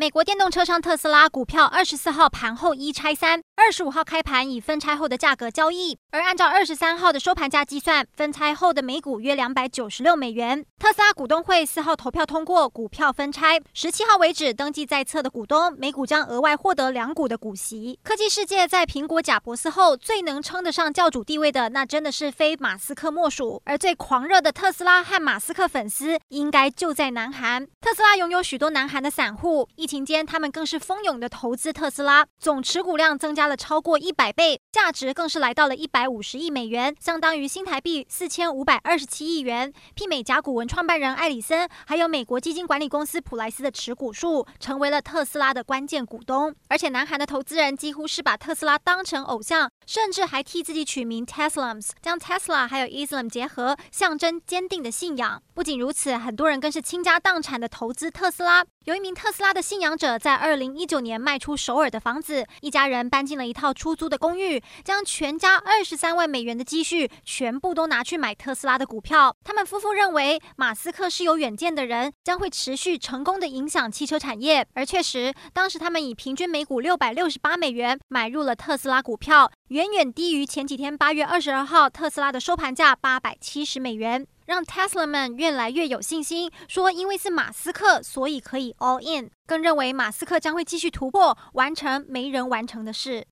[0.00, 10.64] 美国电动车商特斯拉股票二十四号盘后一拆三，二十五号开盘以分拆后的价格交易，而按照二十三号的收盘价计算，分拆后的每股约两百九十六美元。
[10.78, 18.00] 特斯拉股东会四号投票通过股票分拆，十七号为止登记在册的股东每股将额外获得两股的股息。
[18.02, 23.60] 科技世界在苹果、贾伯斯后最能称得上教主地位的，那真的是非马斯克莫属。
[23.66, 27.66] 而最狂热的特斯拉和马斯克粉丝，应该就在南韩。
[27.82, 29.68] 特斯拉拥有许多南韩的散户。
[29.76, 46.54] 一情间，他们更是蜂拥的投资特斯拉，总持股量增加了超过一百倍，价值更是来到了一百五十亿美元，相当于新台币四千五百二十七亿元，媲美甲骨文创办人艾里森，还有美国基金管理公司普莱斯的持股数，成为了特斯拉的关键股东。
[46.68, 55.42] 而且，南韩的投资人几乎是把特斯拉当成偶像，甚至还替自己取名 Teslams，将 Tesla 还有 Islam 结合，象征坚定的信仰。
[55.52, 58.64] 不仅如此，很多人更是倾家荡产的投资特斯拉。
[58.86, 69.36] 有一名特斯拉的信仰者，在二零一九年卖出首尔的房子，一家人搬进了一套出租的公寓，将全家二十三万美元的积蓄全部都拿去买特斯拉的股票。
[69.44, 74.66] 他们夫妇认为，马斯克是有远见的人，将会持续成功的影响汽车产业。
[74.72, 84.26] 而确实，当时他们以平均每股六百六十八美元买入了特斯拉股票，远远低于前几天八月二十二号特斯拉的收盘价八百七十美元。
[84.50, 93.28] 让 Tesla 们越来越有信心，说因为是马斯克，所以可以 all in，更认为马斯克将会继续突破，完成没人完成的事。